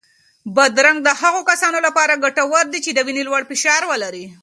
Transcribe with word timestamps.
بادرنګ 0.55 0.97
د 1.03 1.09
هغو 1.21 1.41
کسانو 1.49 1.79
لپاره 1.87 2.21
ګټور 2.25 2.65
دی 2.73 2.79
چې 2.85 2.91
د 2.93 2.99
وینې 3.07 3.23
لوړ 3.27 3.41
فشار 3.51 3.81
لري. 4.03 4.25